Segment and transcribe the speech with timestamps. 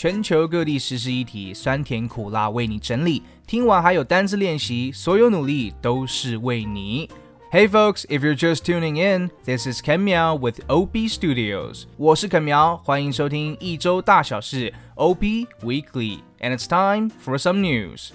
[0.00, 3.22] 全球各地时事议题，酸甜苦辣为你整理。
[3.46, 7.08] 听完还有单字练习，所有努力都是为你。
[7.52, 11.84] Hey folks, if you're just tuning in, this is Ken Miao with OP Studios.
[11.96, 18.10] 我是 Ken Miao，欢迎收听一周大小事 OP Weekly, and it's time for some news.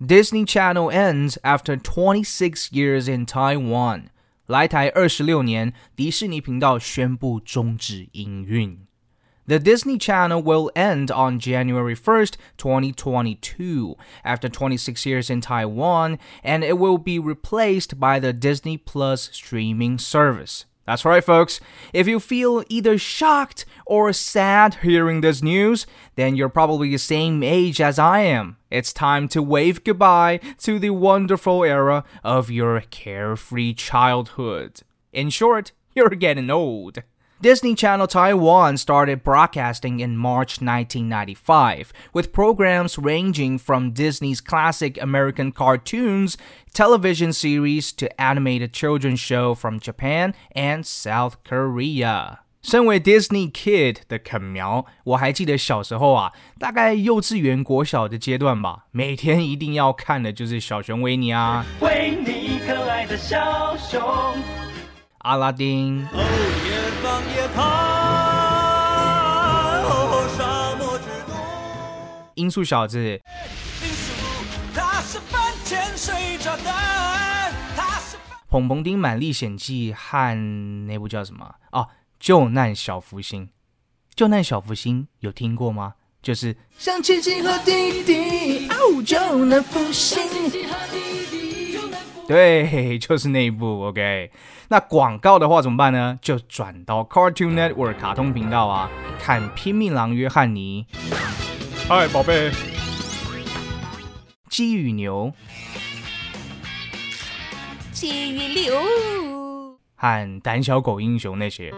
[0.00, 4.10] Disney Channel ends after 26 years in Taiwan.
[4.46, 8.80] 来台二十六年，迪士尼频道宣布终止营运。
[9.46, 16.76] The Disney Channel will end on January 1st, 2022, after 26 years in Taiwan, and it
[16.76, 20.64] will be replaced by the Disney Plus streaming service.
[20.85, 21.61] That's right, folks.
[21.93, 27.41] If you feel either shocked or sad hearing this news, then you're probably the same
[27.41, 28.57] age as I am.
[28.69, 34.81] It's time to wave goodbye to the wonderful era of your carefree childhood.
[35.13, 37.01] In short, you're getting old.
[37.42, 45.52] Disney Channel Taiwan started broadcasting in March 1995, with programs ranging from Disney's classic American
[45.52, 46.36] cartoons,
[46.74, 52.40] television series, to animated children's show from Japan and South Korea.
[52.60, 64.02] 身为 Disney Kid 的肯苗，我还记得小时候啊，大概幼稚园、国小的阶段吧，每天一定要看的就是小熊维尼啊，维尼可爱的小熊，
[65.23, 66.05] 阿拉丁。
[72.35, 73.21] 音速小子，
[78.49, 81.55] 彭彭丁满历险记和那部叫什么？
[81.71, 81.87] 哦，
[82.19, 83.47] 救难小福星。
[84.13, 85.93] 救难小福星有听过吗？
[86.21, 90.21] 就是像奇迹和弟弟，哦，救难福星。
[92.27, 93.87] 对，就是那一部。
[93.87, 94.31] OK，
[94.69, 96.17] 那广告的话怎么办呢？
[96.21, 100.85] 就转到 Cartoon Network 卡通频道啊，看拼命狼约翰尼。
[101.87, 102.51] 嗨，宝贝。
[104.49, 105.33] 鸡与牛。
[107.91, 108.81] 鸡与牛。
[109.95, 111.73] 和胆小狗英雄那些。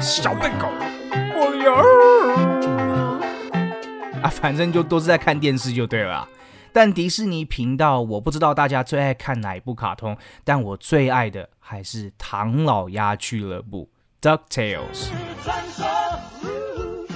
[0.00, 0.68] 小笨狗。
[1.34, 1.82] 我儿。
[4.22, 6.28] 啊，反正就都是在看电视就对了。
[6.74, 13.88] 但迪士尼频道，我不知道大家最爱看哪一部卡通，但我最爱的还是《唐老鸭俱乐部》
[14.50, 15.10] （Ducktales）。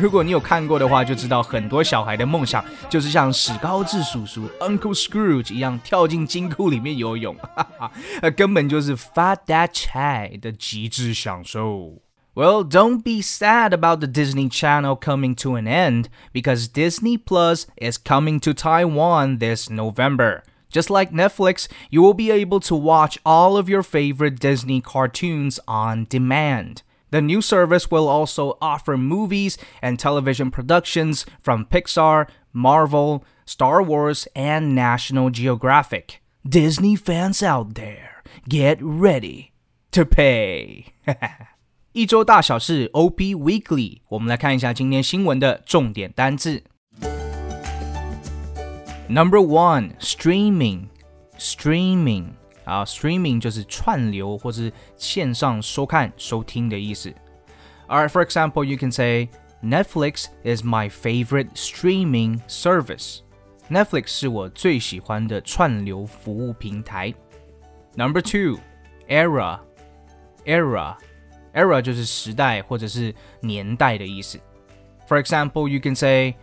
[0.00, 7.92] 如果你有看过的话，就知道很多小孩的梦想就是像史高治叔叔 （Uncle Scrooge） 一样跳进金库里面游泳，哈哈，
[8.30, 12.00] 根本就是发大财的极致享受。
[12.34, 17.98] Well, don't be sad about the Disney Channel coming to an end because Disney Plus is
[17.98, 20.42] coming to Taiwan this November.
[20.70, 25.60] Just like Netflix, you will be able to watch all of your favorite Disney cartoons
[25.68, 26.82] on demand.
[27.10, 34.26] The new service will also offer movies and television productions from Pixar, Marvel, Star Wars,
[34.34, 36.22] and National Geographic.
[36.48, 39.52] Disney fans out there, get ready
[39.90, 40.94] to pay.
[41.92, 46.62] 一周大小事 OP Weekly，我们来看一下今天新闻的重点单字。
[49.10, 50.86] Number one, streaming,
[51.36, 52.28] streaming
[52.64, 57.12] 啊，streaming 就是串流或是线上收看、收听的意思。
[57.88, 59.28] Alright, for example, you can say
[59.62, 63.18] Netflix is my favorite streaming service.
[63.68, 67.12] Netflix 是我最喜欢的串流服务平台。
[67.96, 68.58] Number two,
[69.08, 69.60] era,
[70.46, 70.96] era.
[71.53, 74.39] Era 就是时代或者是年代的意思。
[75.07, 76.35] For example, you can say,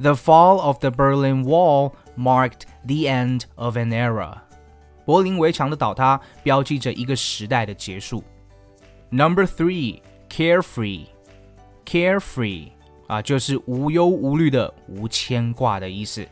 [0.00, 4.38] "The fall of the Berlin Wall marked the end of an era."
[5.04, 8.24] 柏林围墙的倒塌标记着一个时代的结束。
[9.10, 11.06] Number three, carefree,
[11.84, 12.70] carefree
[13.06, 16.26] 啊，就是无忧无虑的、无牵挂的意思。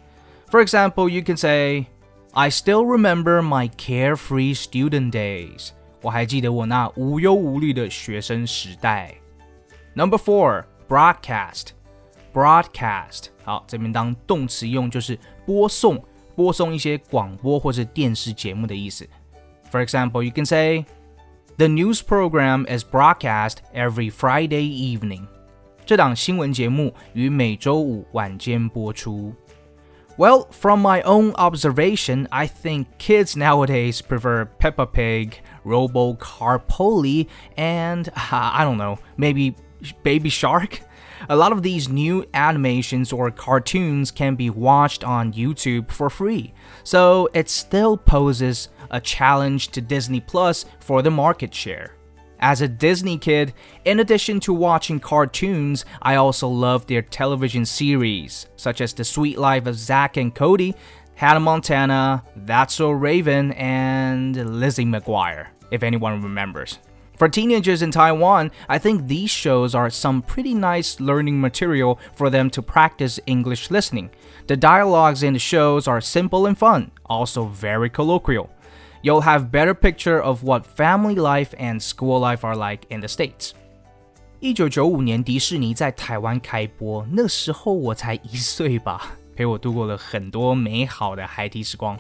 [0.51, 1.87] For example, you can say,
[2.33, 5.71] "I still remember my carefree student days."
[6.02, 9.14] 我还记得我那无忧无虑的学生时代。
[9.94, 11.70] Number four, broadcast,
[12.34, 13.26] broadcast。
[13.44, 16.04] 好，这边当动词用就是播送，
[16.36, 19.08] 播送一些广播或者电视节目的意思。
[19.72, 20.86] For example, you can say,
[21.58, 25.28] "The news program is broadcast every Friday evening."
[25.86, 29.34] 这档新闻节目于每周五晚间播出。
[30.20, 38.52] Well, from my own observation, I think kids nowadays prefer Peppa Pig, Robocar Poli, and uh,
[38.54, 39.56] I don't know, maybe
[40.04, 40.82] Baby Shark.
[41.30, 46.54] A lot of these new animations or cartoons can be watched on YouTube for free,
[46.84, 51.96] so it still poses a challenge to Disney Plus for the market share.
[52.42, 53.54] As a Disney kid,
[53.84, 59.38] in addition to watching cartoons, I also loved their television series, such as The Sweet
[59.38, 60.74] Life of Zack and Cody,
[61.16, 66.80] Hannah Montana, That's So Raven, and Lizzie McGuire, if anyone remembers.
[67.18, 72.30] For teenagers in Taiwan, I think these shows are some pretty nice learning material for
[72.30, 74.12] them to practice English listening.
[74.48, 78.50] The dialogues in the shows are simple and fun, also very colloquial.
[79.02, 83.08] You'll have better picture of what family life and school life are like in the
[83.08, 83.52] States.
[84.42, 91.98] 一九九五年，迪士尼在台湾开播，那时候我才一岁吧， 陪我度过了很多美好的孩提时光。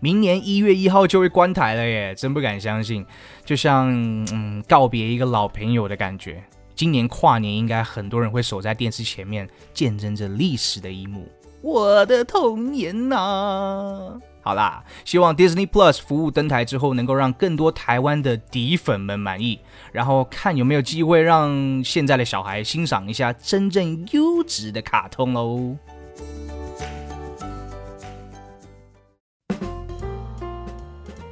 [0.00, 3.04] 明年一月一号就会关台了耶，真不敢相信，
[3.44, 3.90] 就像
[4.32, 6.42] 嗯告别一个老朋友的感觉。
[6.74, 11.28] 今年跨年应该很多人会守在电视前面，见证着历史的一幕。
[11.60, 14.18] 我的童年呐！
[14.42, 19.60] 好啦，希望 Disney Plus 服务登台之后，能够让更多台湾的迪粉们满意，
[19.92, 25.76] 然后看有没有机会让现在的小孩欣赏一下真正优质的卡通喽。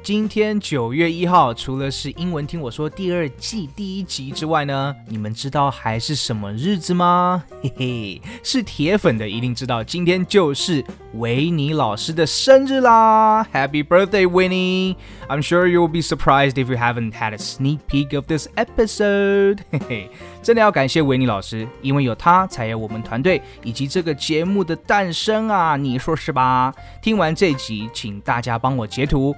[0.09, 7.43] 今天九月一号，除了是英文听我说第二季第一集之外呢，你们知道还是什么日子吗？
[7.61, 10.83] 嘿嘿，是铁粉的一定知道，今天就是
[11.13, 14.95] 维尼老师的生日啦！Happy birthday, Winnie!
[15.27, 19.59] I'm sure you'll be surprised if you haven't had a sneak peek of this episode.
[19.69, 20.09] 嘿嘿，
[20.41, 25.77] 真的要感谢维尼老师，因为有他才有我们团队以及这个节目的诞生啊！
[25.77, 26.73] 你说是吧？
[26.99, 29.35] 听完这集，请大家帮我截图。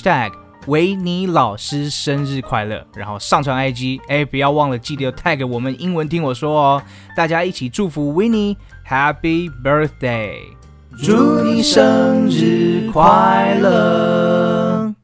[0.00, 0.32] Hashtag
[0.68, 6.82] 维尼老师生日快乐，然后上传 IG，哎，不要忘了记得 tag 我们英文听我说哦，
[7.14, 8.56] 大家一起祝福维尼
[8.88, 10.38] Happy Birthday，
[11.04, 14.94] 祝你生日快乐。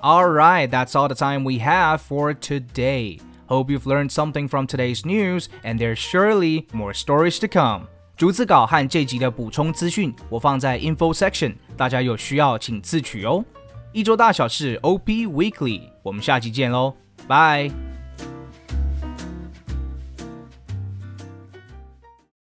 [0.00, 3.20] Alright, that's all the time we have for today.
[3.48, 7.88] Hope you've learned something from today's news, and there's surely more stories to come.
[8.17, 13.43] 逐字稿和这集的补充资讯，我放在 info section，大家有需要请自取哦。
[13.91, 16.95] 一周大小事 OP Weekly，我们下期见喽，
[17.27, 17.94] 拜。